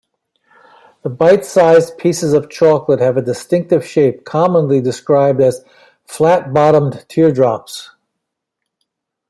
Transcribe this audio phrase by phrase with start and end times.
[1.03, 5.63] The bite-sized pieces of chocolate have a distinctive shape, commonly described as
[6.07, 7.91] flat-bottomed teardrops.